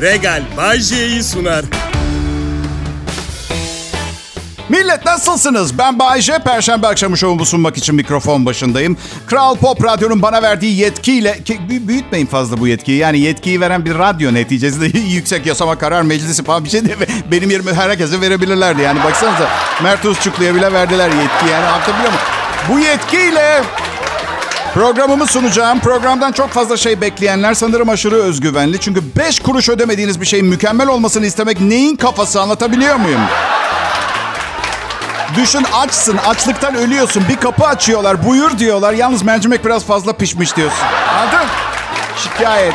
[0.00, 1.64] Regal Bay J'yi sunar.
[4.68, 5.78] Millet nasılsınız?
[5.78, 6.38] Ben Bayece.
[6.38, 8.96] Perşembe akşamı şovumu sunmak için mikrofon başındayım.
[9.26, 11.42] Kral Pop Radyo'nun bana verdiği yetkiyle...
[11.44, 12.98] Ki, büyütmeyin fazla bu yetkiyi.
[12.98, 16.90] Yani yetkiyi veren bir radyo neticesinde Yüksek Yasama Karar Meclisi falan bir şey mi?
[17.30, 18.82] Benim yerime herkese verebilirlerdi.
[18.82, 19.48] Yani baksanıza
[19.82, 21.52] Mert Uzçuklu'ya bile verdiler yetki.
[21.52, 22.24] Yani anlatabiliyor muyum?
[22.68, 23.62] Bu yetkiyle
[24.78, 25.80] Programımı sunacağım.
[25.80, 28.80] Programdan çok fazla şey bekleyenler sanırım aşırı özgüvenli.
[28.80, 33.20] Çünkü 5 kuruş ödemediğiniz bir şeyin mükemmel olmasını istemek neyin kafası anlatabiliyor muyum?
[35.36, 37.24] Düşün açsın, açlıktan ölüyorsun.
[37.28, 38.92] Bir kapı açıyorlar, buyur diyorlar.
[38.92, 40.86] Yalnız mercimek biraz fazla pişmiş diyorsun.
[41.18, 41.48] Anladın?
[42.16, 42.74] Şikayet.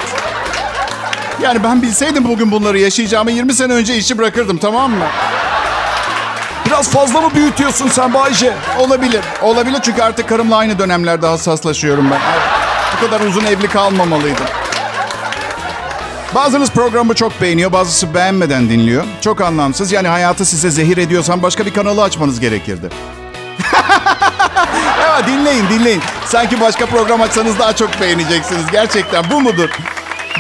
[1.42, 5.06] Yani ben bilseydim bugün bunları yaşayacağımı 20 sene önce işi bırakırdım tamam mı?
[6.66, 8.54] Biraz fazla mı büyütüyorsun sen Bayce?
[8.80, 9.22] Olabilir.
[9.42, 12.20] Olabilir çünkü artık karımla aynı dönemlerde hassaslaşıyorum ben.
[12.98, 14.46] Bu kadar uzun evli kalmamalıydım.
[16.36, 19.04] Bazınız programı çok beğeniyor, bazısı beğenmeden dinliyor.
[19.22, 19.92] Çok anlamsız.
[19.92, 22.90] Yani hayatı size zehir ediyorsan başka bir kanalı açmanız gerekirdi.
[25.00, 26.02] evet dinleyin dinleyin.
[26.26, 28.64] Sanki başka program açsanız daha çok beğeneceksiniz.
[28.72, 29.70] Gerçekten bu mudur?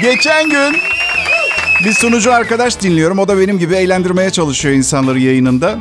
[0.02, 0.78] Geçen gün
[1.86, 3.20] bir sunucu arkadaş dinliyorum.
[3.20, 5.76] O da benim gibi eğlendirmeye çalışıyor insanları yayınında.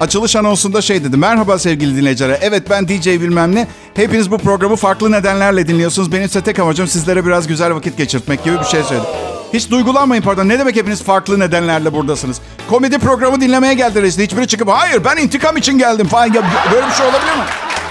[0.00, 1.16] Açılış anonsunda şey dedi.
[1.16, 2.38] Merhaba sevgili dinleyiciler.
[2.42, 3.66] Evet ben DJ bilmem ne.
[3.94, 6.12] Hepiniz bu programı farklı nedenlerle dinliyorsunuz.
[6.12, 9.06] Benim ise tek amacım sizlere biraz güzel vakit geçirtmek gibi bir şey söyledi.
[9.54, 10.48] Hiç duygulanmayın pardon.
[10.48, 12.40] Ne demek hepiniz farklı nedenlerle buradasınız?
[12.70, 14.18] Komedi programı dinlemeye geldiniz.
[14.18, 16.34] Hiçbiri çıkıp hayır ben intikam için geldim falan.
[16.72, 17.44] Böyle bir şey olabilir mi?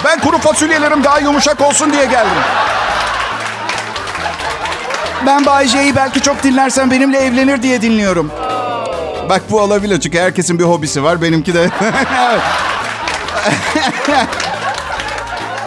[0.06, 2.44] Ben kuru fasulyelerim daha yumuşak olsun diye geldim.
[5.26, 8.32] Ben Bay J'yi belki çok dinlersen benimle evlenir diye dinliyorum.
[9.30, 11.22] Bak bu olabilir çünkü herkesin bir hobisi var.
[11.22, 11.70] Benimki de...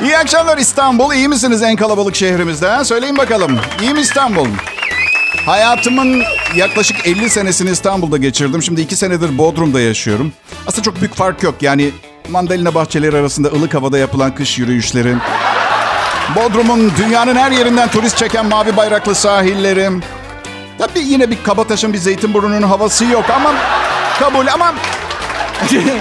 [0.02, 1.12] İyi akşamlar İstanbul.
[1.14, 2.84] İyi misiniz en kalabalık şehrimizde?
[2.84, 3.58] Söyleyin bakalım.
[3.82, 4.46] İyi mi İstanbul?
[5.46, 6.22] Hayatımın
[6.56, 8.62] yaklaşık 50 senesini İstanbul'da geçirdim.
[8.62, 10.32] Şimdi 2 senedir Bodrum'da yaşıyorum.
[10.66, 11.54] Aslında çok büyük fark yok.
[11.60, 11.90] Yani
[12.28, 15.14] mandalina bahçeleri arasında ılık havada yapılan kış yürüyüşleri.
[16.36, 19.90] Bodrum'un dünyanın her yerinden turist çeken mavi bayraklı sahilleri.
[20.80, 23.54] Tabii yine bir Kabataş'ın bir Zeytinburnu'nun havası yok ama
[24.18, 24.74] kabul ama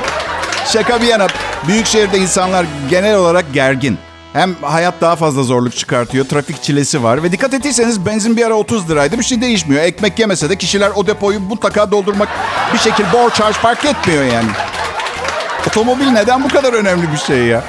[0.73, 1.27] şaka bir yana
[1.67, 3.97] büyük şehirde insanlar genel olarak gergin.
[4.33, 6.25] Hem hayat daha fazla zorluk çıkartıyor.
[6.25, 7.23] Trafik çilesi var.
[7.23, 9.17] Ve dikkat ettiyseniz benzin bir ara 30 liraydı.
[9.17, 9.83] Bir şey değişmiyor.
[9.83, 12.29] Ekmek yemese de kişiler o depoyu mutlaka doldurmak
[12.73, 14.49] bir şekilde bor charge fark etmiyor yani.
[15.67, 17.63] Otomobil neden bu kadar önemli bir şey ya?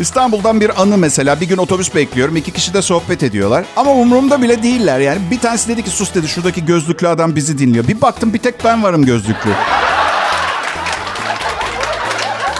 [0.00, 1.40] İstanbul'dan bir anı mesela.
[1.40, 2.36] Bir gün otobüs bekliyorum.
[2.36, 3.64] iki kişi de sohbet ediyorlar.
[3.76, 5.18] Ama umurumda bile değiller yani.
[5.30, 7.88] Bir tanesi dedi ki sus dedi şuradaki gözlüklü adam bizi dinliyor.
[7.88, 9.50] Bir baktım bir tek ben varım gözlüklü.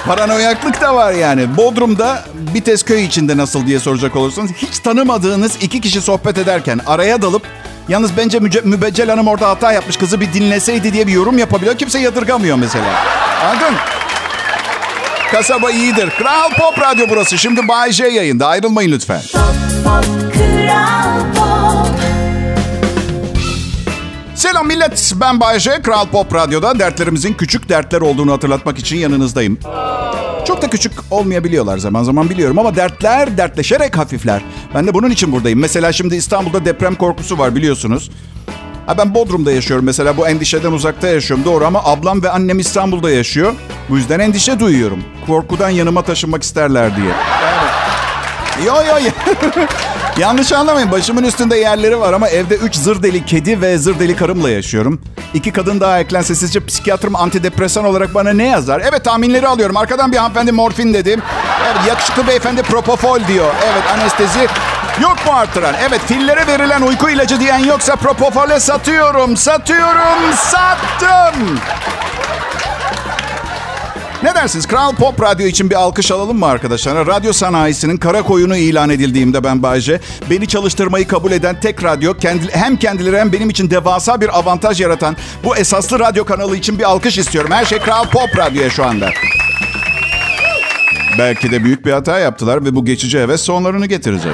[0.07, 1.57] Paranoyaklık da var yani.
[1.57, 2.25] Bodrum'da
[2.55, 7.43] Bites köy içinde nasıl diye soracak olursanız hiç tanımadığınız iki kişi sohbet ederken araya dalıp
[7.89, 11.79] yalnız bence Müce- Mübeccel Hanım orada hata yapmış kızı bir dinleseydi diye bir yorum yapabiliyor.
[11.79, 12.85] Kimse yadırgamıyor mesela.
[13.45, 13.75] Anladın?
[15.35, 16.11] Kasaba iyidir.
[16.11, 17.39] Kral Pop Radyo burası.
[17.39, 18.47] Şimdi Bay J yayında.
[18.47, 19.21] Ayrılmayın lütfen.
[24.35, 25.13] Selam millet.
[25.21, 25.83] Ben Bay J.
[25.83, 29.59] Kral Pop Radyo'da dertlerimizin küçük dertler olduğunu hatırlatmak için yanınızdayım.
[30.47, 34.43] Çok da küçük olmayabiliyorlar zaman zaman biliyorum ama dertler dertleşerek hafifler.
[34.75, 35.61] Ben de bunun için buradayım.
[35.61, 38.11] Mesela şimdi İstanbul'da deprem korkusu var biliyorsunuz.
[38.87, 43.11] Ha ben Bodrum'da yaşıyorum mesela bu endişeden uzakta yaşıyorum doğru ama ablam ve annem İstanbul'da
[43.11, 43.53] yaşıyor.
[43.89, 45.05] Bu yüzden endişe duyuyorum.
[45.27, 47.13] Korkudan yanıma taşınmak isterler diye.
[48.67, 49.11] Yo yo yo.
[50.19, 54.17] Yanlış anlamayın başımın üstünde yerleri var ama evde 3 zır deli kedi ve zır deli
[54.17, 55.01] karımla yaşıyorum.
[55.35, 58.83] İki kadın daha eklense sizce psikiyatrım antidepresan olarak bana ne yazar?
[58.91, 59.77] Evet tahminleri alıyorum.
[59.77, 61.23] Arkadan bir hanımefendi morfin dedim.
[61.67, 63.55] Evet yakışıklı beyefendi propofol diyor.
[63.65, 64.49] Evet anestezi
[65.03, 65.75] yok mu artıran?
[65.89, 69.37] Evet fillere verilen uyku ilacı diyen yoksa propofole satıyorum.
[69.37, 70.33] Satıyorum.
[70.37, 71.61] Sattım.
[74.23, 74.67] Ne dersiniz?
[74.67, 77.07] Kral Pop Radyo için bir alkış alalım mı arkadaşlar?
[77.07, 80.01] Radyo sanayisinin kara koyunu ilan edildiğimde ben Bayce.
[80.31, 82.15] Beni çalıştırmayı kabul eden tek radyo.
[82.15, 86.79] Kendi, hem kendileri hem benim için devasa bir avantaj yaratan bu esaslı radyo kanalı için
[86.79, 87.51] bir alkış istiyorum.
[87.51, 89.11] Her şey Kral Pop Radyo'ya şu anda.
[91.19, 94.33] Belki de büyük bir hata yaptılar ve bu geçici heves sonlarını getirecek.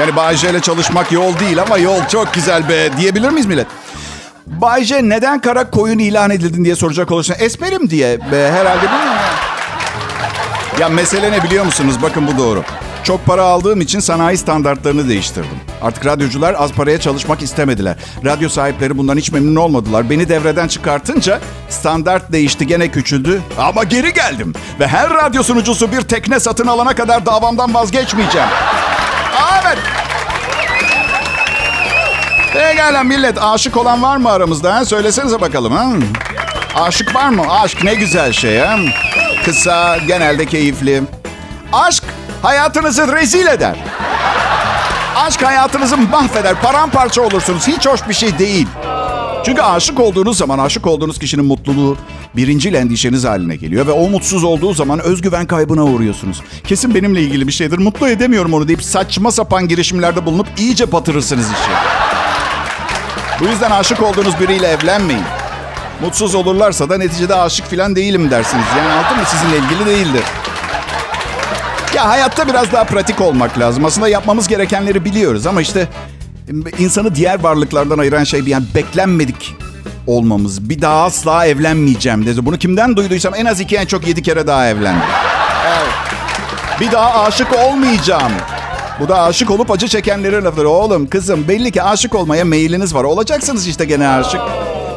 [0.00, 3.66] Yani Bayce ile çalışmak yol değil ama yol çok güzel be diyebilir miyiz millet?
[4.46, 9.12] Bay J neden kara koyun ilan edildin diye soracak olursan esmerim diye be, herhalde değil?
[10.80, 11.94] Ya mesele ne biliyor musunuz?
[12.02, 12.64] Bakın bu doğru.
[13.04, 15.50] Çok para aldığım için sanayi standartlarını değiştirdim.
[15.82, 17.96] Artık radyocular az paraya çalışmak istemediler.
[18.24, 20.10] Radyo sahipleri bundan hiç memnun olmadılar.
[20.10, 23.42] Beni devreden çıkartınca standart değişti gene küçüldü.
[23.58, 24.54] Ama geri geldim.
[24.80, 28.48] Ve her radyo sunucusu bir tekne satın alana kadar davamdan vazgeçmeyeceğim.
[29.62, 29.78] Evet.
[32.52, 34.74] Pekala millet aşık olan var mı aramızda?
[34.74, 34.84] Ha?
[34.84, 35.72] Söylesenize bakalım.
[35.72, 35.92] Ha?
[36.74, 37.42] Aşık var mı?
[37.50, 38.58] Aşk ne güzel şey.
[38.58, 38.76] Ha?
[39.44, 41.02] Kısa, genelde keyifli.
[41.72, 42.04] Aşk
[42.42, 43.76] hayatınızı rezil eder.
[45.16, 46.54] Aşk hayatınızı mahveder.
[46.60, 47.66] Paramparça olursunuz.
[47.66, 48.66] Hiç hoş bir şey değil.
[49.44, 51.96] Çünkü aşık olduğunuz zaman aşık olduğunuz kişinin mutluluğu
[52.36, 53.86] birinci endişeniz haline geliyor.
[53.86, 56.42] Ve o mutsuz olduğu zaman özgüven kaybına uğruyorsunuz.
[56.66, 57.78] Kesin benimle ilgili bir şeydir.
[57.78, 61.70] Mutlu edemiyorum onu deyip saçma sapan girişimlerde bulunup iyice batırırsınız işi.
[63.40, 65.24] Bu yüzden aşık olduğunuz biriyle evlenmeyin.
[66.00, 68.64] Mutsuz olurlarsa da neticede aşık falan değilim dersiniz.
[68.78, 70.22] Yani altın mı sizinle ilgili değildir.
[71.94, 73.84] Ya hayatta biraz daha pratik olmak lazım.
[73.84, 75.88] Aslında yapmamız gerekenleri biliyoruz ama işte
[76.78, 79.56] insanı diğer varlıklardan ayıran şey bir yani beklenmedik
[80.06, 80.68] olmamız.
[80.70, 82.46] Bir daha asla evlenmeyeceğim dedi.
[82.46, 85.02] Bunu kimden duyduysam en az iki en çok yedi kere daha evlendim.
[85.66, 85.92] Evet.
[86.80, 88.32] Bir daha aşık olmayacağım.
[89.00, 90.68] Bu da aşık olup acı çekenlerin lafları.
[90.68, 93.04] Oğlum kızım belli ki aşık olmaya meyiliniz var.
[93.04, 94.40] Olacaksınız işte gene aşık.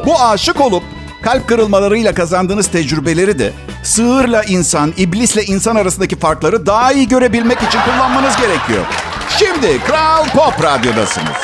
[0.06, 0.82] Bu aşık olup
[1.26, 3.52] kalp kırılmalarıyla kazandığınız tecrübeleri de
[3.82, 8.84] sığırla insan, iblisle insan arasındaki farkları daha iyi görebilmek için kullanmanız gerekiyor.
[9.38, 11.36] Şimdi Kral Pop Radyo'dasınız.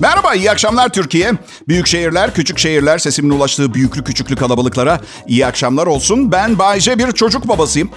[0.00, 1.32] Merhaba, iyi akşamlar Türkiye.
[1.68, 6.32] Büyük şehirler, küçük şehirler, sesimin ulaştığı büyüklü küçüklü kalabalıklara iyi akşamlar olsun.
[6.32, 7.90] Ben Bayce bir çocuk babasıyım.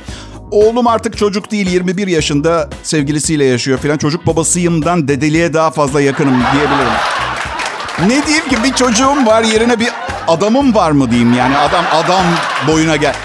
[0.52, 3.98] Oğlum artık çocuk değil 21 yaşında sevgilisiyle yaşıyor filan.
[3.98, 6.94] Çocuk babasıyımdan dedeliğe daha fazla yakınım diyebilirim.
[8.08, 9.90] Ne diyeyim ki bir çocuğum var yerine bir
[10.28, 12.26] adamım var mı diyeyim yani adam adam
[12.68, 13.16] boyuna gel.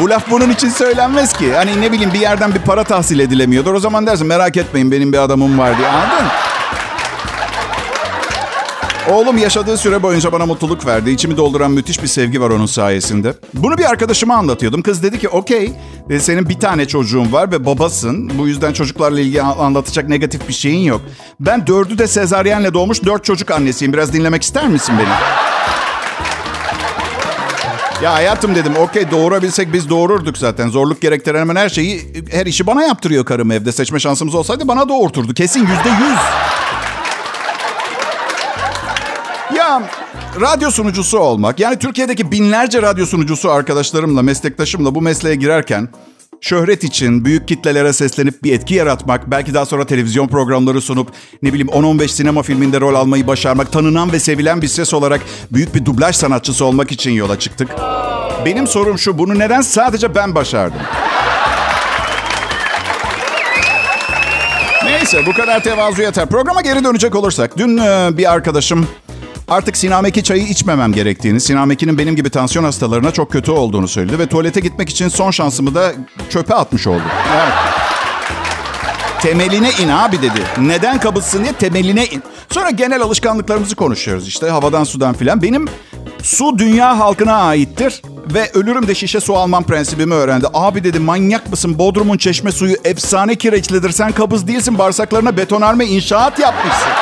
[0.00, 1.54] Bu laf bunun için söylenmez ki.
[1.54, 3.74] Hani ne bileyim bir yerden bir para tahsil edilemiyordur.
[3.74, 6.26] O zaman dersin merak etmeyin benim bir adamım var diye anladın
[9.12, 11.10] Oğlum yaşadığı süre boyunca bana mutluluk verdi.
[11.10, 13.34] İçimi dolduran müthiş bir sevgi var onun sayesinde.
[13.54, 14.82] Bunu bir arkadaşıma anlatıyordum.
[14.82, 15.72] Kız dedi ki okey
[16.20, 18.38] senin bir tane çocuğun var ve babasın.
[18.38, 21.00] Bu yüzden çocuklarla ilgili anlatacak negatif bir şeyin yok.
[21.40, 23.92] Ben dördü de sezaryenle doğmuş dört çocuk annesiyim.
[23.92, 25.08] Biraz dinlemek ister misin beni?
[28.04, 30.68] Ya hayatım dedim okey doğurabilsek biz doğururduk zaten.
[30.68, 33.72] Zorluk gerektiren hemen her şeyi her işi bana yaptırıyor karım evde.
[33.72, 35.34] Seçme şansımız olsaydı bana doğurturdu.
[35.34, 36.18] Kesin yüzde yüz.
[40.40, 45.88] Radyo sunucusu olmak yani Türkiye'deki binlerce radyo sunucusu arkadaşlarımla, meslektaşımla bu mesleğe girerken
[46.40, 51.52] şöhret için büyük kitlelere seslenip bir etki yaratmak, belki daha sonra televizyon programları sunup ne
[51.52, 55.20] bileyim 10-15 sinema filminde rol almayı başarmak, tanınan ve sevilen bir ses olarak
[55.50, 57.68] büyük bir dublaj sanatçısı olmak için yola çıktık.
[58.44, 60.80] Benim sorum şu, bunu neden sadece ben başardım?
[64.84, 66.26] Neyse bu kadar tevazu yeter.
[66.26, 67.58] Programa geri dönecek olursak.
[67.58, 68.88] Dün e, bir arkadaşım
[69.48, 74.18] artık sinameki çayı içmemem gerektiğini, sinamekinin benim gibi tansiyon hastalarına çok kötü olduğunu söyledi.
[74.18, 75.92] Ve tuvalete gitmek için son şansımı da
[76.30, 77.02] çöpe atmış oldum.
[77.34, 77.52] Evet.
[79.22, 80.40] Temeline in abi dedi.
[80.58, 82.22] Neden kabızsın diye temeline in.
[82.50, 85.42] Sonra genel alışkanlıklarımızı konuşuyoruz işte havadan sudan filan.
[85.42, 85.68] Benim
[86.22, 88.02] su dünya halkına aittir
[88.34, 90.46] ve ölürüm de şişe su almam prensibimi öğrendi.
[90.54, 91.78] Abi dedi manyak mısın?
[91.78, 93.90] Bodrum'un çeşme suyu efsane kireçlidir.
[93.90, 94.78] Sen kabız değilsin.
[94.78, 96.92] Bağırsaklarına betonarme inşaat yapmışsın.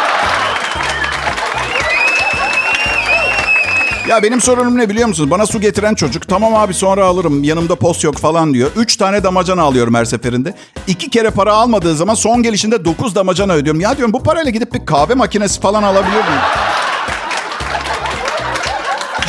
[4.11, 5.31] Ya benim sorunum ne biliyor musunuz?
[5.31, 8.71] Bana su getiren çocuk tamam abi sonra alırım yanımda post yok falan diyor.
[8.77, 10.55] Üç tane damacana alıyorum her seferinde.
[10.87, 13.81] İki kere para almadığı zaman son gelişinde dokuz damacana ödüyorum.
[13.81, 16.43] Ya diyorum bu parayla gidip bir kahve makinesi falan alabiliyor muyum?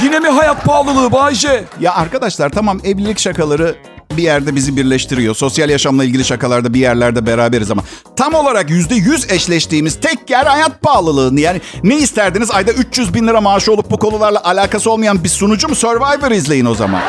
[0.04, 1.64] Yine mi hayat pahalılığı Bayce?
[1.80, 3.76] Ya arkadaşlar tamam evlilik şakaları
[4.18, 5.36] bir yerde bizi birleştiriyor.
[5.36, 7.84] Sosyal yaşamla ilgili şakalarda bir yerlerde beraberiz ama
[8.16, 11.40] tam olarak yüzde yüz eşleştiğimiz tek yer hayat pahalılığı.
[11.40, 12.52] Yani ne isterdiniz?
[12.52, 16.66] Ayda 300 bin lira maaşı olup bu konularla alakası olmayan bir sunucu mu Survivor izleyin
[16.66, 17.02] o zaman.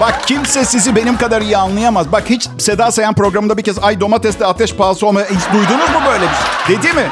[0.00, 2.12] Bak kimse sizi benim kadar iyi anlayamaz.
[2.12, 6.00] Bak hiç Seda Sayan programında bir kez ay domatesle ateş pahası olmaya hiç duydunuz mu
[6.06, 6.76] böyle bir şey?
[6.76, 7.08] Dedi mi?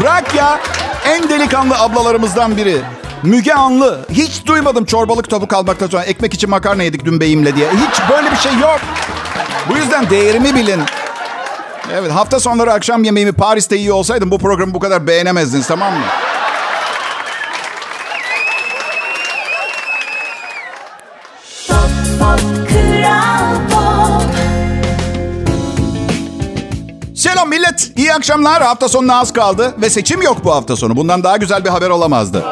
[0.00, 0.60] Bırak ya.
[1.04, 2.80] En delikanlı ablalarımızdan biri.
[3.22, 4.00] Müge Anlı.
[4.10, 6.02] Hiç duymadım çorbalık tavuk almaktan sonra.
[6.02, 7.68] Ekmek için makarna yedik dün beyimle diye.
[7.70, 8.80] Hiç böyle bir şey yok.
[9.68, 10.80] Bu yüzden değerimi bilin.
[11.92, 16.04] Evet hafta sonları akşam yemeğimi Paris'te iyi olsaydım bu programı bu kadar beğenemezdiniz tamam mı?
[27.14, 27.92] Selam millet.
[27.96, 28.62] İyi akşamlar.
[28.62, 30.96] Hafta sonuna az kaldı ve seçim yok bu hafta sonu.
[30.96, 32.44] Bundan daha güzel bir haber olamazdı.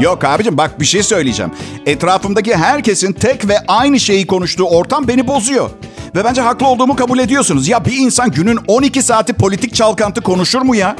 [0.00, 1.52] Yok abicim bak bir şey söyleyeceğim.
[1.86, 5.70] Etrafımdaki herkesin tek ve aynı şeyi konuştuğu ortam beni bozuyor.
[6.16, 7.68] Ve bence haklı olduğumu kabul ediyorsunuz.
[7.68, 10.96] Ya bir insan günün 12 saati politik çalkantı konuşur mu ya?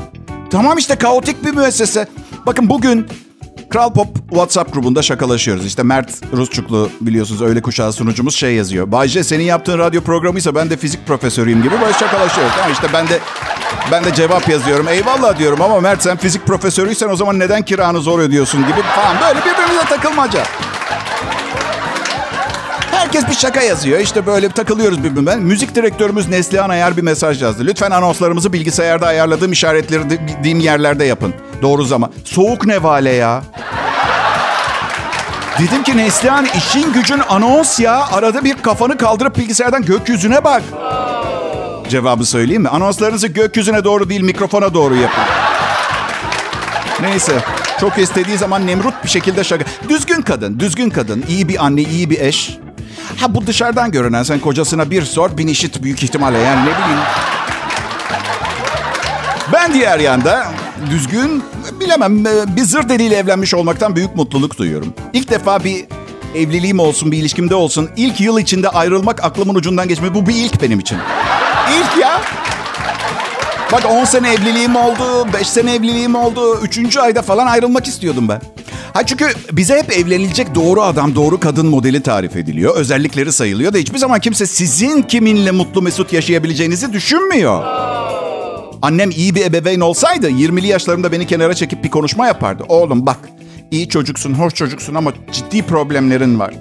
[0.51, 2.09] Tamam işte kaotik bir müessese.
[2.47, 3.07] Bakın bugün
[3.71, 5.67] Kral Pop WhatsApp grubunda şakalaşıyoruz.
[5.67, 8.93] İşte Mert Rusçuklu biliyorsunuz öyle kuşağı sunucumuz şey yazıyor.
[8.93, 12.53] Bayce senin yaptığın radyo programıysa ben de fizik profesörüyüm gibi böyle şakalaşıyoruz.
[12.57, 13.19] Tamam işte ben de
[13.93, 14.89] ben de cevap yazıyorum.
[14.89, 19.17] Eyvallah diyorum ama Mert sen fizik profesörüysen o zaman neden kiranı zor ödüyorsun gibi falan
[19.21, 20.43] böyle birbirimize takılmaca.
[22.91, 23.99] Herkes bir şaka yazıyor.
[23.99, 25.37] İşte böyle takılıyoruz birbirine.
[25.37, 27.67] Müzik direktörümüz Neslihan Ayar bir mesaj yazdı.
[27.67, 31.35] Lütfen anonslarımızı bilgisayarda ayarladığım işaretleri yerlerde yapın.
[31.63, 32.13] Doğru zaman.
[32.25, 33.43] Soğuk nevale ya.
[35.59, 38.07] Dedim ki Neslihan işin gücün anons ya.
[38.13, 40.63] Arada bir kafanı kaldırıp bilgisayardan gökyüzüne bak.
[41.89, 42.69] Cevabı söyleyeyim mi?
[42.69, 45.23] Anonslarınızı gökyüzüne doğru değil mikrofona doğru yapın.
[47.01, 47.33] Neyse.
[47.81, 49.65] Çok istediği zaman Nemrut bir şekilde şaka.
[49.89, 51.25] Düzgün kadın, düzgün kadın.
[51.29, 52.59] iyi bir anne, iyi bir eş.
[53.21, 57.01] Ha bu dışarıdan görünen sen kocasına bir sor bin işit büyük ihtimalle yani ne bileyim.
[59.53, 60.47] Ben diğer yanda
[60.91, 61.45] düzgün
[61.81, 62.25] bilemem
[62.57, 64.95] bir zır deliyle evlenmiş olmaktan büyük mutluluk duyuyorum.
[65.13, 65.85] İlk defa bir
[66.35, 67.91] evliliğim olsun, bir ilişkimde olsun.
[67.97, 70.15] ilk yıl içinde ayrılmak aklımın ucundan geçmiyor.
[70.15, 70.99] Bu bir ilk benim için.
[71.77, 72.21] İlk ya.
[73.73, 76.61] Bak 10 sene evliliğim oldu, 5 sene evliliğim oldu.
[76.63, 76.97] 3.
[76.97, 78.41] ayda falan ayrılmak istiyordum ben.
[78.95, 82.77] Ha çünkü bize hep evlenilecek doğru adam, doğru kadın modeli tarif ediliyor.
[82.77, 87.63] Özellikleri sayılıyor da hiçbir zaman kimse sizin kiminle mutlu mesut yaşayabileceğinizi düşünmüyor.
[88.83, 92.65] Annem iyi bir ebeveyn olsaydı 20'li yaşlarımda beni kenara çekip bir konuşma yapardı.
[92.69, 93.19] Oğlum bak
[93.71, 96.55] iyi çocuksun, hoş çocuksun ama ciddi problemlerin var.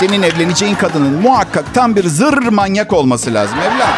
[0.00, 3.94] Senin evleneceğin kadının muhakkak tam bir zır manyak olması lazım evladım.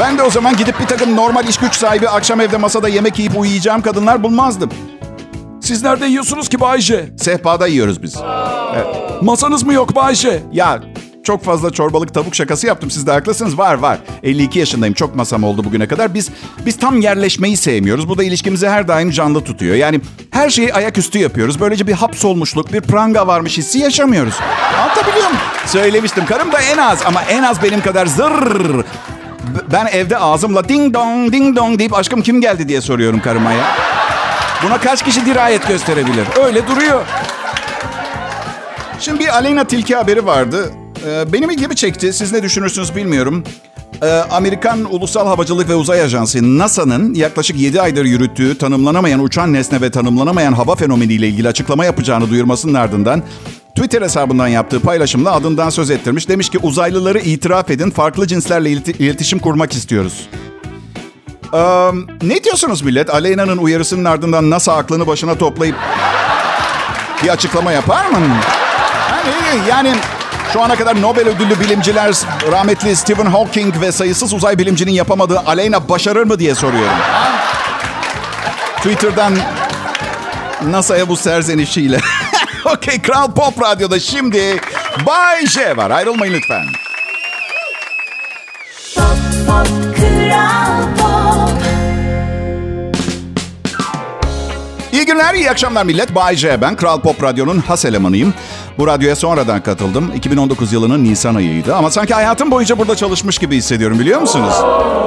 [0.00, 3.18] Ben de o zaman gidip bir takım normal iş güç sahibi akşam evde masada yemek
[3.18, 4.70] yiyip uyuyacağım kadınlar bulmazdım.
[5.60, 7.08] Siz nerede yiyorsunuz ki Bayce?
[7.18, 8.16] Sehpada yiyoruz biz.
[9.22, 10.42] Masanız mı yok Bayce?
[10.52, 10.80] Ya
[11.28, 12.90] çok fazla çorbalık tavuk şakası yaptım.
[12.90, 13.58] Siz de haklısınız.
[13.58, 13.98] Var var.
[14.22, 14.94] 52 yaşındayım.
[14.94, 16.14] Çok masam oldu bugüne kadar.
[16.14, 16.30] Biz
[16.66, 18.08] biz tam yerleşmeyi sevmiyoruz.
[18.08, 19.76] Bu da ilişkimizi her daim canlı tutuyor.
[19.76, 21.60] Yani her şeyi ayaküstü yapıyoruz.
[21.60, 24.34] Böylece bir hapsolmuşluk, bir pranga varmış hissi yaşamıyoruz.
[24.82, 25.40] Anlatabiliyor muyum?
[25.66, 26.26] Söylemiştim.
[26.26, 28.84] Karım da en az ama en az benim kadar zırr.
[29.72, 33.64] Ben evde ağzımla ding dong ding dong deyip aşkım kim geldi diye soruyorum karıma ya.
[34.62, 36.26] Buna kaç kişi dirayet gösterebilir?
[36.44, 37.02] Öyle duruyor.
[39.00, 40.72] Şimdi bir Aleyna Tilki haberi vardı.
[41.06, 42.12] Ee, benim ilgimi çekti.
[42.12, 43.44] Siz ne düşünürsünüz bilmiyorum.
[44.02, 49.80] Ee, Amerikan Ulusal Havacılık ve Uzay Ajansı NASA'nın yaklaşık 7 aydır yürüttüğü tanımlanamayan uçan nesne
[49.80, 53.22] ve tanımlanamayan hava fenomeniyle ilgili açıklama yapacağını duyurmasının ardından
[53.74, 56.28] Twitter hesabından yaptığı paylaşımla adından söz ettirmiş.
[56.28, 60.28] Demiş ki uzaylıları itiraf edin farklı cinslerle iletişim kurmak istiyoruz.
[61.54, 61.90] Ee,
[62.22, 63.10] ne diyorsunuz millet?
[63.10, 65.76] Aleyna'nın uyarısının ardından NASA aklını başına toplayıp
[67.22, 68.18] bir açıklama yapar mı?
[69.10, 69.94] Yani, yani
[70.52, 72.14] şu ana kadar Nobel ödüllü bilimciler
[72.52, 76.96] rahmetli Stephen Hawking ve sayısız uzay bilimcinin yapamadığı Aleyna başarır mı diye soruyorum.
[78.76, 79.34] Twitter'dan
[80.62, 81.98] NASA'ya bu serzenişiyle.
[82.64, 84.60] Okey Kral Pop Radyo'da şimdi
[85.06, 85.90] Bay J var.
[85.90, 86.66] Ayrılmayın lütfen.
[88.94, 89.06] Pop,
[89.46, 90.97] pop, Kral
[94.98, 96.14] İyi günler, iyi akşamlar millet.
[96.14, 96.76] Bay J ben.
[96.76, 98.34] Kral Pop Radyo'nun has elemanıyım.
[98.78, 100.12] Bu radyoya sonradan katıldım.
[100.16, 101.74] 2019 yılının Nisan ayıydı.
[101.74, 104.54] Ama sanki hayatım boyunca burada çalışmış gibi hissediyorum biliyor musunuz?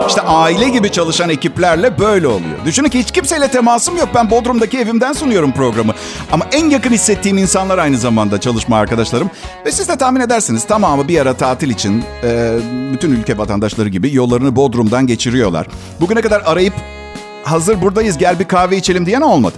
[0.07, 2.65] İşte aile gibi çalışan ekiplerle böyle oluyor.
[2.65, 4.09] Düşünün ki hiç kimseyle temasım yok.
[4.15, 5.93] Ben Bodrum'daki evimden sunuyorum programı.
[6.31, 9.29] Ama en yakın hissettiğim insanlar aynı zamanda çalışma arkadaşlarım.
[9.65, 12.03] Ve siz de tahmin edersiniz tamamı bir ara tatil için
[12.93, 15.67] bütün ülke vatandaşları gibi yollarını Bodrum'dan geçiriyorlar.
[16.01, 16.73] Bugüne kadar arayıp
[17.43, 19.57] hazır buradayız gel bir kahve içelim diyen olmadı.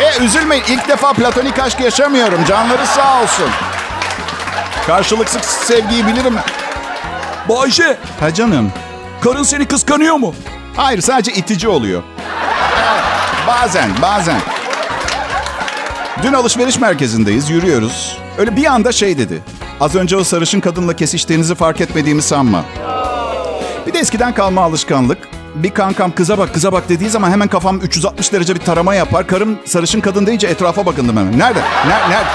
[0.00, 2.44] E üzülmeyin ilk defa platonik aşk yaşamıyorum.
[2.48, 3.48] Canları sağ olsun.
[4.86, 6.34] Karşılıksız sevgiyi bilirim.
[7.48, 8.72] Bayce, Ha canım.
[9.20, 10.34] karın seni kıskanıyor mu?
[10.76, 12.02] Hayır sadece itici oluyor.
[13.46, 14.40] Bazen bazen.
[16.22, 18.18] Dün alışveriş merkezindeyiz yürüyoruz.
[18.38, 19.42] Öyle bir anda şey dedi.
[19.80, 22.64] Az önce o sarışın kadınla kesiştiğinizi fark etmediğimi sanma.
[23.86, 25.18] Bir de eskiden kalma alışkanlık.
[25.54, 29.26] Bir kankam kıza bak kıza bak dediği zaman hemen kafam 360 derece bir tarama yapar.
[29.26, 31.38] Karım sarışın kadın deyince etrafa bakındım hemen.
[31.38, 31.60] Nerede?
[31.86, 32.08] Nerede?
[32.10, 32.28] Nerede?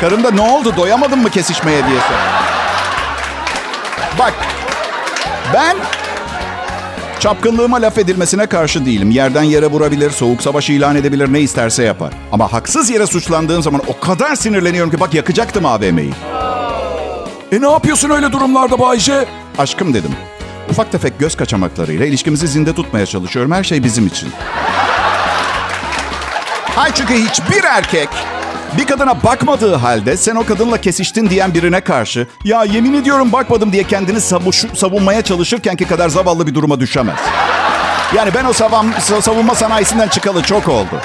[0.00, 2.16] Karım da ne oldu doyamadın mı kesişmeye diye sor.
[4.18, 4.34] Bak
[5.54, 5.76] ben
[7.20, 9.10] çapkınlığıma laf edilmesine karşı değilim.
[9.10, 12.12] Yerden yere vurabilir, soğuk savaş ilan edebilir, ne isterse yapar.
[12.32, 16.12] Ama haksız yere suçlandığım zaman o kadar sinirleniyorum ki bak yakacaktım AVM'yi.
[17.52, 19.24] E ne yapıyorsun öyle durumlarda Bayce?
[19.58, 20.10] Aşkım dedim.
[20.76, 23.52] Ufak tefek göz kaçamaklarıyla ilişkimizi zinde tutmaya çalışıyorum.
[23.52, 24.28] Her şey bizim için.
[26.74, 28.08] Hay çünkü hiçbir erkek
[28.78, 33.72] bir kadına bakmadığı halde sen o kadınla kesiştin diyen birine karşı ya yemin ediyorum bakmadım
[33.72, 37.18] diye kendini savuş- savunmaya çalışırkenki kadar zavallı bir duruma düşemez.
[38.16, 38.86] Yani ben o savam,
[39.20, 41.00] savunma sanayisinden çıkalı çok oldu.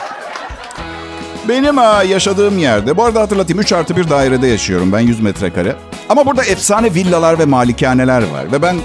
[1.50, 5.76] Benim ha, yaşadığım yerde, bu arada hatırlatayım 3 artı bir dairede yaşıyorum ben 100 metrekare.
[6.10, 8.52] Ama burada efsane villalar ve malikaneler var.
[8.52, 8.76] Ve ben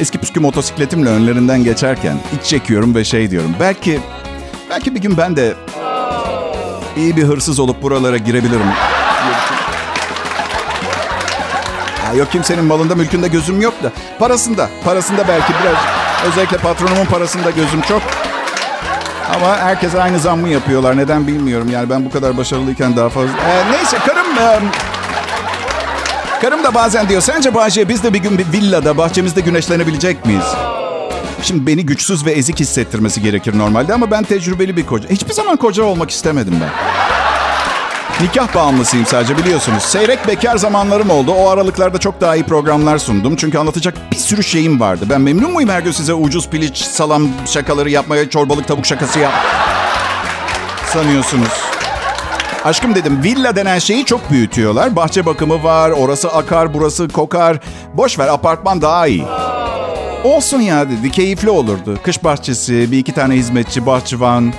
[0.00, 3.54] eski püskü motosikletimle önlerinden geçerken iç çekiyorum ve şey diyorum.
[3.60, 4.00] Belki,
[4.70, 5.54] belki bir gün ben de
[6.96, 8.66] iyi bir hırsız olup buralara girebilirim.
[12.06, 13.92] Ya yok kimsenin malında mülkünde gözüm yok da.
[14.18, 15.76] Parasında, parasında belki biraz.
[16.32, 18.02] Özellikle patronumun parasında gözüm çok.
[19.34, 20.96] Ama herkes aynı zammı yapıyorlar.
[20.96, 21.70] Neden bilmiyorum.
[21.70, 23.32] Yani ben bu kadar başarılıyken daha fazla...
[23.32, 24.38] Ee, neyse karım...
[24.38, 24.60] E,
[26.42, 27.20] karım da bazen diyor.
[27.20, 30.44] Sence Bahçe biz de bir gün bir villada bahçemizde güneşlenebilecek miyiz?
[31.42, 35.08] Şimdi beni güçsüz ve ezik hissettirmesi gerekir normalde ama ben tecrübeli bir koca.
[35.08, 36.70] Hiçbir zaman koca olmak istemedim ben.
[38.24, 39.82] Nikah bağımlısıyım sadece biliyorsunuz.
[39.82, 41.32] Seyrek bekar zamanlarım oldu.
[41.32, 43.36] O aralıklarda çok daha iyi programlar sundum.
[43.36, 45.06] Çünkü anlatacak bir sürü şeyim vardı.
[45.10, 49.32] Ben memnun muyum her gün size ucuz piliç, salam şakaları yapmaya, çorbalık tavuk şakası yap...
[50.92, 51.71] Sanıyorsunuz.
[52.64, 54.96] Aşkım dedim villa denen şeyi çok büyütüyorlar.
[54.96, 57.56] Bahçe bakımı var, orası akar, burası kokar.
[57.94, 59.24] Boş ver apartman daha iyi.
[60.24, 61.98] Olsun ya dedi, keyifli olurdu.
[62.02, 64.52] Kış bahçesi, bir iki tane hizmetçi, bahçıvan.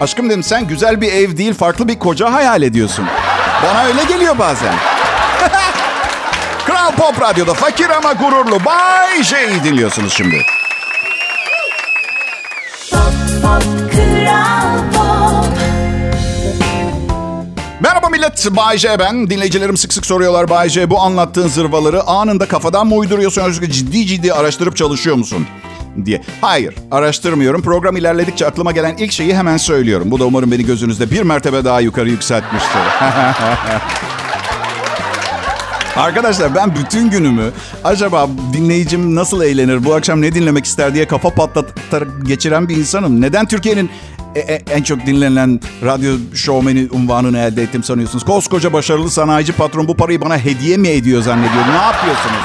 [0.00, 3.04] Aşkım dedim sen güzel bir ev değil farklı bir koca hayal ediyorsun.
[3.62, 4.74] Bana öyle geliyor bazen.
[6.66, 10.42] Kral Pop Radyo'da fakir ama gururlu Bay J'yi dinliyorsunuz şimdi.
[12.90, 13.00] Pop,
[13.42, 14.65] pop, Kral
[17.86, 19.30] Merhaba millet, Bay J ben.
[19.30, 24.06] Dinleyicilerim sık sık soruyorlar Bay J bu anlattığın zırvaları anında kafadan mı uyduruyorsun yoksa ciddi
[24.06, 25.46] ciddi araştırıp çalışıyor musun?
[26.04, 26.22] diye.
[26.40, 27.62] Hayır, araştırmıyorum.
[27.62, 30.10] Program ilerledikçe aklıma gelen ilk şeyi hemen söylüyorum.
[30.10, 32.80] Bu da umarım beni gözünüzde bir mertebe daha yukarı yükseltmiştir.
[35.96, 37.50] Arkadaşlar ben bütün günümü
[37.84, 43.20] acaba dinleyicim nasıl eğlenir, bu akşam ne dinlemek ister diye kafa patlatarak geçiren bir insanım.
[43.20, 43.90] Neden Türkiye'nin
[44.70, 48.24] en çok dinlenen radyo şovmeni unvanını elde ettim sanıyorsunuz?
[48.24, 51.64] Koskoca başarılı sanayici patron bu parayı bana hediye mi ediyor zannediyor?
[51.68, 52.44] Ne yapıyorsunuz?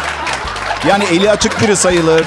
[0.87, 2.25] Yani eli açık biri sayılır.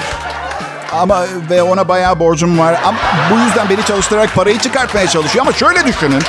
[0.93, 2.79] Ama ve ona bayağı borcum var.
[2.85, 2.97] Ama
[3.31, 5.45] bu yüzden beni çalıştırarak parayı çıkartmaya çalışıyor.
[5.45, 6.21] Ama şöyle düşünün.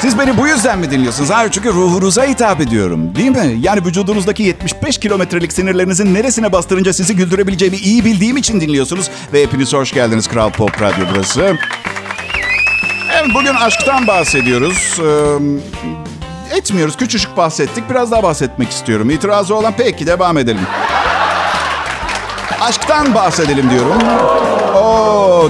[0.00, 1.30] Siz beni bu yüzden mi dinliyorsunuz?
[1.30, 3.14] Hayır çünkü ruhunuza hitap ediyorum.
[3.16, 3.56] Değil mi?
[3.60, 9.10] Yani vücudunuzdaki 75 kilometrelik sinirlerinizin neresine bastırınca sizi güldürebileceğimi iyi bildiğim için dinliyorsunuz.
[9.32, 11.58] Ve hepiniz hoş geldiniz Kral Pop Radyo burası.
[13.24, 15.00] Evet bugün aşktan bahsediyoruz.
[15.00, 16.96] Ee, etmiyoruz.
[16.96, 17.90] Küçücük bahsettik.
[17.90, 19.10] Biraz daha bahsetmek istiyorum.
[19.10, 20.66] İtirazı olan peki devam edelim.
[22.60, 23.98] Aşktan bahsedelim diyorum.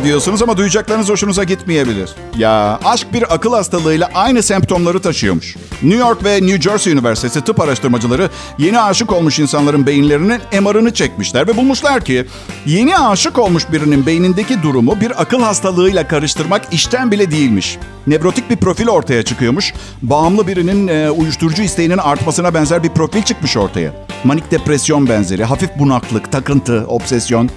[0.05, 2.11] Diyorsunuz ama duyacaklarınız hoşunuza gitmeyebilir.
[2.39, 5.57] Ya aşk bir akıl hastalığıyla aynı semptomları taşıyormuş.
[5.83, 11.49] New York ve New Jersey Üniversitesi tıp araştırmacıları yeni aşık olmuş insanların beyinlerinin MR'ını çekmişler
[11.49, 12.27] ve bulmuşlar ki
[12.67, 17.79] yeni aşık olmuş birinin beynindeki durumu bir akıl hastalığıyla karıştırmak işten bile değilmiş.
[18.07, 19.75] Nevrotik bir profil ortaya çıkıyormuş.
[20.03, 23.93] Bağımlı birinin e, uyuşturucu isteğinin artmasına benzer bir profil çıkmış ortaya.
[24.25, 27.51] Manik depresyon benzeri, hafif bunaklık, takıntı, obsesyon.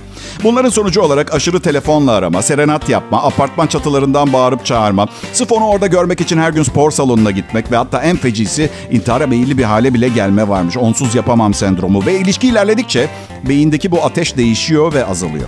[0.43, 5.87] Bunların sonucu olarak aşırı telefonla arama, serenat yapma, apartman çatılarından bağırıp çağırma, sırf onu orada
[5.87, 9.93] görmek için her gün spor salonuna gitmek ve hatta en fecisi intihara meyilli bir hale
[9.93, 10.77] bile gelme varmış.
[10.77, 13.09] Onsuz yapamam sendromu ve ilişki ilerledikçe
[13.49, 15.47] beyindeki bu ateş değişiyor ve azalıyor.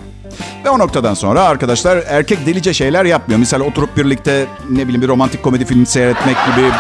[0.66, 3.40] Ve o noktadan sonra arkadaşlar erkek delice şeyler yapmıyor.
[3.40, 6.72] Misal oturup birlikte ne bileyim bir romantik komedi filmi seyretmek gibi.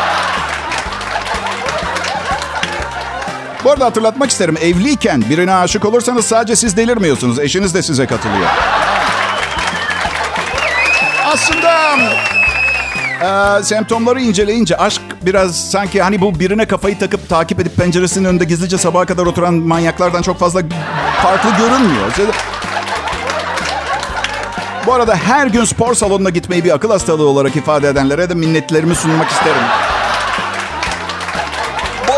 [3.68, 4.58] Bu arada hatırlatmak isterim.
[4.62, 7.40] Evliyken birine aşık olursanız sadece siz delirmiyorsunuz.
[7.40, 8.48] Eşiniz de size katılıyor.
[11.26, 11.98] Aslında
[13.60, 18.46] e, semptomları inceleyince aşk biraz sanki hani bu birine kafayı takıp takip edip penceresinin önünde
[18.46, 20.62] gizlice sabaha kadar oturan manyaklardan çok fazla
[21.24, 22.12] farklı görünmüyor.
[24.86, 28.96] Bu arada her gün spor salonuna gitmeyi bir akıl hastalığı olarak ifade edenlere de minnetlerimi
[28.96, 29.64] sunmak isterim.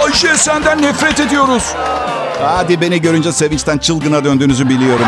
[0.09, 1.63] Ayşe senden nefret ediyoruz.
[2.41, 5.05] Hadi beni görünce sevinçten çılgına döndüğünüzü biliyorum.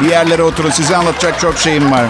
[0.00, 2.04] Bir yerlere oturun size anlatacak çok şeyim var.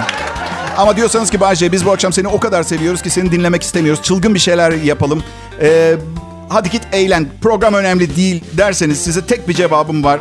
[0.76, 4.02] Ama diyorsanız ki Bayce biz bu akşam seni o kadar seviyoruz ki seni dinlemek istemiyoruz.
[4.02, 5.22] Çılgın bir şeyler yapalım.
[5.60, 5.94] Ee,
[6.48, 7.28] hadi git eğlen.
[7.42, 10.20] Program önemli değil derseniz size tek bir cevabım var.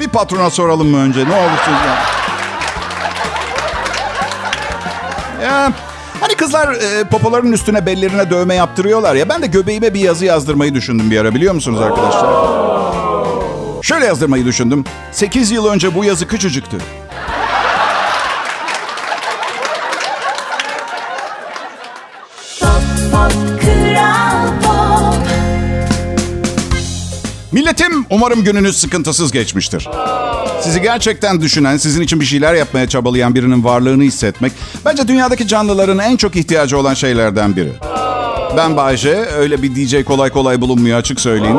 [0.00, 1.28] Bir patrona soralım mı önce?
[1.28, 2.04] Ne olursunuz ya.
[5.42, 5.72] Ya
[6.24, 9.28] Hani kızlar e, popoların üstüne bellerine dövme yaptırıyorlar ya.
[9.28, 12.34] Ben de göbeğime bir yazı yazdırmayı düşündüm bir ara biliyor musunuz arkadaşlar?
[13.82, 14.84] Şöyle yazdırmayı düşündüm.
[15.12, 16.76] 8 yıl önce bu yazı küçücüktü.
[27.74, 29.88] Milletim umarım gününüz sıkıntısız geçmiştir.
[30.60, 34.52] Sizi gerçekten düşünen, sizin için bir şeyler yapmaya çabalayan birinin varlığını hissetmek
[34.84, 37.72] bence dünyadaki canlıların en çok ihtiyacı olan şeylerden biri.
[38.56, 41.58] Ben Bayce, öyle bir DJ kolay kolay bulunmuyor açık söyleyeyim.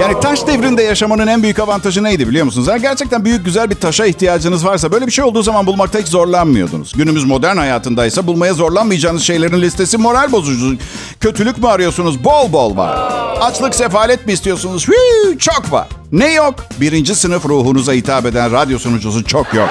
[0.00, 2.68] Yani taş devrinde yaşamanın en büyük avantajı neydi biliyor musunuz?
[2.68, 6.08] Eğer gerçekten büyük güzel bir taşa ihtiyacınız varsa böyle bir şey olduğu zaman bulmakta hiç
[6.08, 6.92] zorlanmıyordunuz.
[6.96, 10.76] Günümüz modern hayatındaysa bulmaya zorlanmayacağınız şeylerin listesi moral bozucu.
[11.20, 12.24] Kötülük mü arıyorsunuz?
[12.24, 13.12] Bol bol var.
[13.40, 14.86] Açlık, sefalet mi istiyorsunuz?
[14.88, 15.88] Hii, çok var.
[16.12, 16.54] Ne yok?
[16.80, 19.68] Birinci sınıf ruhunuza hitap eden radyo sunucusu çok yok.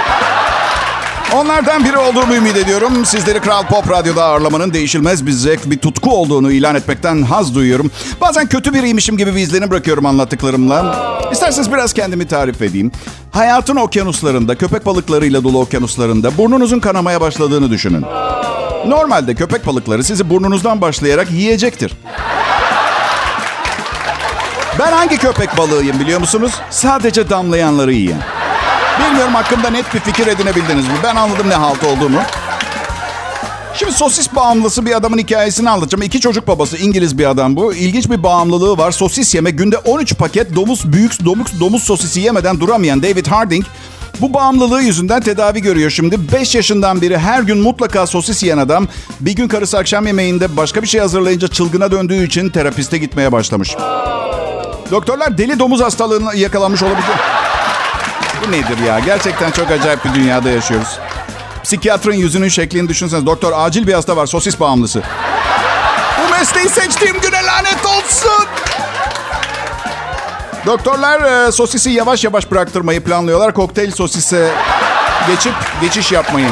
[1.33, 3.05] Onlardan biri olduğumu ümit ediyorum.
[3.05, 7.91] Sizleri Kral Pop Radyo'da ağırlamanın değişilmez bir zevk, bir tutku olduğunu ilan etmekten haz duyuyorum.
[8.21, 10.95] Bazen kötü biriymişim gibi bir izlenim bırakıyorum anlattıklarımla.
[11.31, 12.91] İsterseniz biraz kendimi tarif edeyim.
[13.31, 18.05] Hayatın okyanuslarında, köpek balıklarıyla dolu okyanuslarında burnunuzun kanamaya başladığını düşünün.
[18.87, 21.93] Normalde köpek balıkları sizi burnunuzdan başlayarak yiyecektir.
[24.79, 26.51] Ben hangi köpek balığıyım biliyor musunuz?
[26.69, 28.21] Sadece damlayanları yiyen.
[28.99, 30.93] Bilmiyorum hakkında net bir fikir edinebildiniz mi?
[31.03, 32.19] Ben anladım ne halt olduğumu.
[33.73, 36.01] Şimdi sosis bağımlısı bir adamın hikayesini anlatacağım.
[36.01, 37.73] İki çocuk babası İngiliz bir adam bu.
[37.73, 38.91] İlginç bir bağımlılığı var.
[38.91, 43.65] Sosis yeme günde 13 paket domuz büyük domuz, domuz sosisi yemeden duramayan David Harding
[44.21, 46.31] bu bağımlılığı yüzünden tedavi görüyor şimdi.
[46.33, 48.87] 5 yaşından beri her gün mutlaka sosis yiyen adam
[49.19, 53.75] bir gün karısı akşam yemeğinde başka bir şey hazırlayınca çılgına döndüğü için terapiste gitmeye başlamış.
[54.91, 57.15] Doktorlar deli domuz hastalığına yakalanmış olabilir.
[58.43, 58.99] Bu nedir ya?
[58.99, 60.99] Gerçekten çok acayip bir dünyada yaşıyoruz.
[61.63, 63.25] Psikiyatrın yüzünün şeklini düşünseniz.
[63.25, 65.01] Doktor acil bir hasta var sosis bağımlısı.
[66.19, 68.45] Bu mesleği seçtiğim güne lanet olsun.
[70.65, 73.53] Doktorlar e, sosisi yavaş yavaş bıraktırmayı planlıyorlar.
[73.53, 74.51] Kokteyl sosise
[75.27, 76.51] geçip geçiş yapmayın.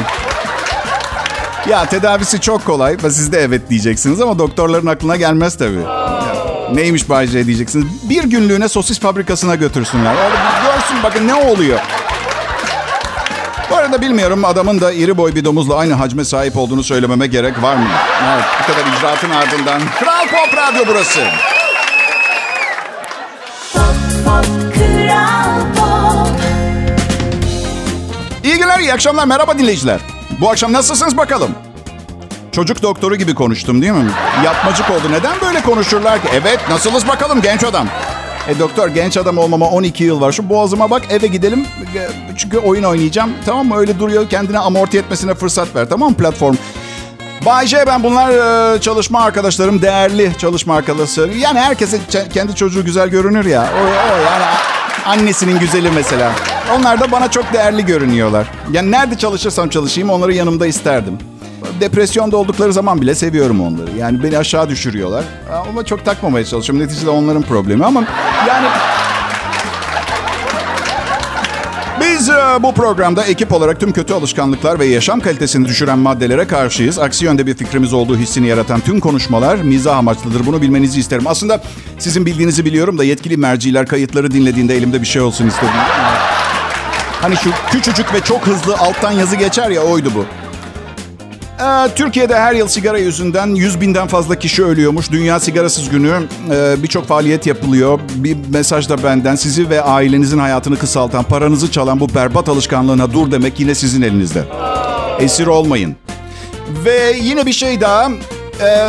[1.68, 5.84] Ya tedavisi çok kolay ve siz de evet diyeceksiniz ama doktorların aklına gelmez tabii.
[6.72, 7.86] Neymiş Bay J diyeceksiniz.
[8.10, 10.14] Bir günlüğüne sosis fabrikasına götürsünler.
[10.84, 11.80] Görsün bakın ne oluyor.
[13.70, 17.62] Bu arada bilmiyorum adamın da iri boy bir domuzla aynı hacme sahip olduğunu söylememe gerek
[17.62, 17.86] var mı?
[18.34, 19.80] Evet bu kadar icraatın ardından.
[19.98, 21.20] Kral Pop Radyo burası.
[23.72, 23.84] Pop,
[24.24, 24.44] pop,
[24.74, 26.28] Kral Pop.
[28.44, 29.24] İyi günler, iyi akşamlar.
[29.24, 30.00] Merhaba dinleyiciler.
[30.40, 31.50] Bu akşam nasılsınız bakalım?
[32.52, 34.10] Çocuk doktoru gibi konuştum değil mi?
[34.44, 35.10] Yapmacık oldu.
[35.10, 36.28] Neden böyle konuşurlar ki?
[36.32, 37.88] Evet, nasılız bakalım genç adam?
[38.48, 40.32] E doktor genç adam olmama 12 yıl var.
[40.32, 41.66] Şu boğazıma bak eve gidelim.
[41.96, 43.30] E, Çünkü oyun oynayacağım.
[43.46, 43.76] Tamam mı?
[43.76, 44.28] Öyle duruyor.
[44.28, 45.88] Kendine amorti etmesine fırsat ver.
[45.88, 46.54] Tamam mı platform?
[47.46, 48.30] Bay J ben bunlar
[48.74, 49.82] e, çalışma arkadaşlarım.
[49.82, 51.38] Değerli çalışma arkadaşlarım.
[51.38, 51.98] Yani herkese
[52.34, 53.68] kendi çocuğu güzel görünür ya.
[53.80, 54.44] O, o yani
[55.06, 56.32] annesinin güzeli mesela.
[56.78, 58.46] Onlar da bana çok değerli görünüyorlar.
[58.72, 61.18] Yani nerede çalışırsam çalışayım onları yanımda isterdim.
[61.80, 63.90] Depresyonda oldukları zaman bile seviyorum onları.
[63.98, 65.24] Yani beni aşağı düşürüyorlar.
[65.70, 66.84] Ama çok takmamaya çalışıyorum.
[66.86, 68.04] Neticede onların problemi ama
[68.48, 68.66] yani...
[72.00, 76.98] Biz e, bu programda ekip olarak tüm kötü alışkanlıklar ve yaşam kalitesini düşüren maddelere karşıyız.
[76.98, 80.46] Aksi yönde bir fikrimiz olduğu hissini yaratan tüm konuşmalar mizah amaçlıdır.
[80.46, 81.26] Bunu bilmenizi isterim.
[81.26, 81.62] Aslında
[81.98, 85.68] sizin bildiğinizi biliyorum da yetkili merciler kayıtları dinlediğinde elimde bir şey olsun istedim.
[87.20, 90.24] Hani şu küçücük ve çok hızlı alttan yazı geçer ya oydu bu.
[91.60, 95.10] Ee, Türkiye'de her yıl sigara yüzünden 100 binden fazla kişi ölüyormuş.
[95.10, 96.12] Dünya Sigarasız Günü
[96.50, 98.00] ee, birçok faaliyet yapılıyor.
[98.14, 103.30] Bir mesaj da benden sizi ve ailenizin hayatını kısaltan, paranızı çalan bu berbat alışkanlığına dur
[103.30, 104.44] demek yine sizin elinizde.
[105.20, 105.96] Esir olmayın.
[106.84, 108.10] Ve yine bir şey daha.
[108.60, 108.88] Ee,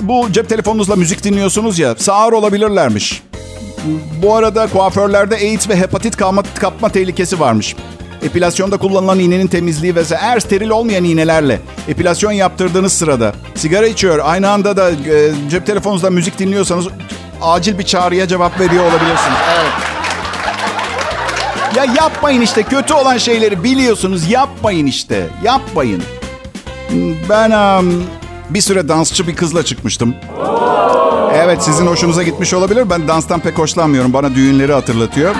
[0.00, 3.22] bu cep telefonunuzla müzik dinliyorsunuz ya, sağır olabilirlermiş.
[4.22, 7.76] Bu arada kuaförlerde AIDS ve hepatit kalma, kapma tehlikesi varmış.
[8.22, 14.50] Epilasyonda kullanılan iğnenin temizliği ve eğer steril olmayan iğnelerle epilasyon yaptırdığınız sırada sigara içiyor, aynı
[14.50, 14.94] anda da e,
[15.50, 16.86] cep telefonunuzda müzik dinliyorsanız
[17.42, 19.38] acil bir çağrıya cevap veriyor olabilirsiniz.
[19.58, 19.92] Evet.
[21.76, 26.02] Ya yapmayın işte kötü olan şeyleri biliyorsunuz yapmayın işte yapmayın.
[27.28, 28.04] Ben um,
[28.50, 30.14] bir süre dansçı bir kızla çıkmıştım.
[31.34, 32.90] Evet sizin hoşunuza gitmiş olabilir.
[32.90, 34.12] Ben danstan pek hoşlanmıyorum.
[34.12, 35.34] Bana düğünleri hatırlatıyor.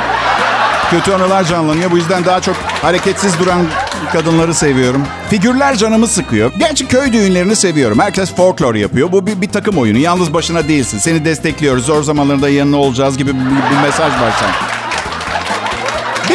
[0.93, 1.91] Kötü anılar canlanıyor.
[1.91, 3.67] Bu yüzden daha çok hareketsiz duran
[4.13, 5.03] kadınları seviyorum.
[5.31, 6.53] Figürler canımı sıkıyor.
[6.59, 7.99] Gerçi köy düğünlerini seviyorum.
[7.99, 9.13] Herkes folklor yapıyor.
[9.13, 9.99] Bu bir, bir takım oyunu.
[9.99, 10.99] Yalnız başına değilsin.
[10.99, 11.87] Seni destekliyoruz.
[11.87, 14.51] Zor zamanlarında yanına olacağız gibi bir, bir mesaj var sen.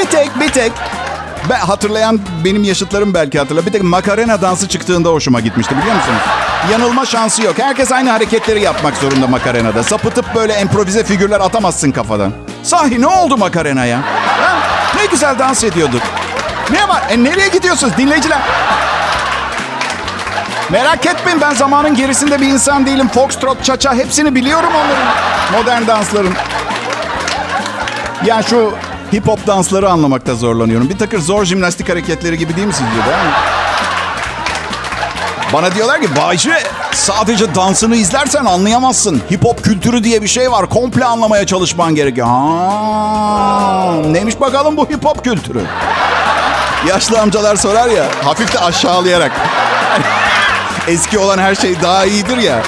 [0.02, 0.72] Bir tek, bir tek.
[1.50, 3.66] Ben hatırlayan benim yaşıtlarım belki hatırlar.
[3.66, 6.22] Bir tek makarena dansı çıktığında hoşuma gitmişti biliyor musunuz?
[6.72, 7.56] Yanılma şansı yok.
[7.60, 9.84] Herkes aynı hareketleri yapmak zorunda makarenada.
[9.84, 12.32] Sapıtıp böyle improvize figürler atamazsın kafadan.
[12.64, 14.00] Sahi ne oldu makarenaya?
[15.12, 16.02] Güzel dans ediyorduk.
[16.72, 17.04] Ne var?
[17.10, 18.40] E nereye gidiyorsunuz dinleyiciler?
[20.70, 23.08] Merak etmeyin ben zamanın gerisinde bir insan değilim.
[23.08, 25.14] Foxtrot, cha-cha hepsini biliyorum onların.
[25.52, 26.34] Modern dansların.
[28.26, 28.74] Yani şu
[29.14, 30.90] hip hop dansları anlamakta zorlanıyorum.
[30.90, 33.16] Bir takır zor jimnastik hareketleri gibi değil mi sizce de?
[35.54, 36.54] Bana diyorlar ki Bayce
[36.94, 39.22] sadece dansını izlersen anlayamazsın.
[39.32, 40.70] Hip hop kültürü diye bir şey var.
[40.70, 42.28] Komple anlamaya çalışman gerekiyor.
[42.28, 45.62] Ha, neymiş bakalım bu hip hop kültürü?
[46.88, 49.32] Yaşlı amcalar sorar ya hafif de aşağılayarak.
[50.88, 52.62] Eski olan her şey daha iyidir ya.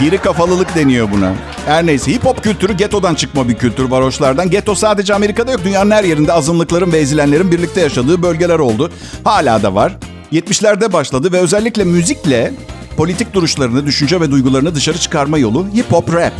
[0.00, 1.32] Geri kafalılık deniyor buna.
[1.66, 4.50] Her neyse hip hop kültürü getodan çıkma bir kültür varoşlardan.
[4.50, 5.64] Geto sadece Amerika'da yok.
[5.64, 8.92] Dünyanın her yerinde azınlıkların ve ezilenlerin birlikte yaşadığı bölgeler oldu.
[9.24, 9.92] Hala da var.
[10.32, 12.52] 70'lerde başladı ve özellikle müzikle
[12.96, 16.32] politik duruşlarını, düşünce ve duygularını dışarı çıkarma yolu hip hop rap.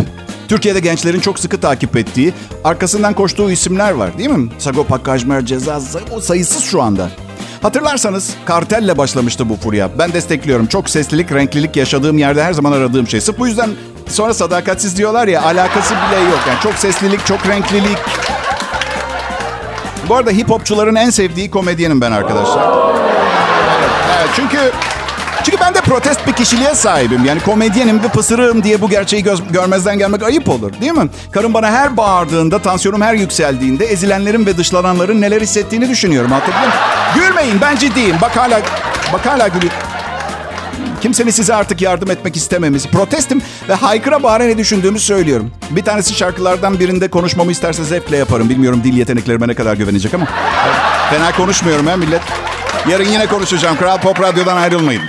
[0.49, 2.33] Türkiye'de gençlerin çok sıkı takip ettiği,
[2.65, 4.51] arkasından koştuğu isimler var değil mi?
[4.59, 7.09] Sagopa Kajmer, Ceza, o sayısız şu anda.
[7.63, 9.91] Hatırlarsanız kartelle başlamıştı bu furya.
[9.99, 10.67] Ben destekliyorum.
[10.67, 13.21] Çok seslilik, renklilik yaşadığım yerde her zaman aradığım şey.
[13.21, 13.71] Sırf bu yüzden
[14.09, 16.41] sonra sadakatsiz diyorlar ya alakası bile yok.
[16.49, 17.99] Yani çok seslilik, çok renklilik.
[20.09, 23.10] Bu arada hip hopçuların en sevdiği komedyenim ben arkadaşlar.
[24.19, 24.59] Evet, çünkü
[25.45, 27.25] çünkü ben de protest bir kişiliğe sahibim.
[27.25, 31.09] Yani komedyenim ve pısırığım diye bu gerçeği göz, görmezden gelmek ayıp olur değil mi?
[31.33, 36.33] Karım bana her bağırdığında, tansiyonum her yükseldiğinde ezilenlerin ve dışlananların neler hissettiğini düşünüyorum.
[36.33, 36.81] Hatırlıyor musun?
[37.15, 38.17] Gülmeyin ben ciddiyim.
[38.23, 38.61] Bak hala,
[39.13, 39.73] bak hala gülüyor.
[41.01, 42.91] Kimsenin size artık yardım etmek istememesi.
[42.91, 45.51] Protestim ve haykıra bağıra ne düşündüğümü söylüyorum.
[45.71, 48.49] Bir tanesi şarkılardan birinde konuşmamı isterse zevkle yaparım.
[48.49, 50.27] Bilmiyorum dil yeteneklerime ne kadar güvenecek ama.
[51.11, 52.23] Fena konuşmuyorum ha millet.
[52.89, 53.77] Yarın yine konuşacağım.
[53.77, 55.03] Kral Pop Radyo'dan ayrılmayın.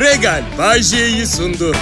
[0.00, 1.72] Regal Bay J'yi sundu.